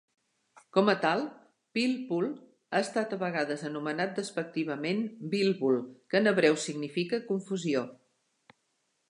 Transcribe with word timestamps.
Com 0.75 0.87
a 0.91 0.93
tal, 1.01 1.19
"pilpul" 1.77 2.25
ha 2.31 2.81
estat 2.85 3.13
a 3.17 3.19
vegades 3.25 3.67
anomenat 3.69 4.17
despectivament 4.21 5.05
"bilbul", 5.35 5.79
que 6.15 6.23
en 6.23 6.33
hebreu 6.33 6.59
significa 6.67 7.23
"confusió". 7.31 7.87